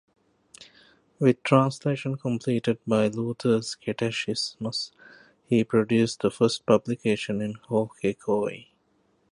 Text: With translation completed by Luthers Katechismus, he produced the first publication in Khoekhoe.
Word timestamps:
With 1.19 1.43
translation 1.43 2.15
completed 2.17 2.79
by 2.87 3.09
Luthers 3.09 3.77
Katechismus, 3.79 4.89
he 5.45 5.63
produced 5.63 6.21
the 6.23 6.31
first 6.31 6.65
publication 6.65 7.39
in 7.39 7.53
Khoekhoe. 7.57 8.65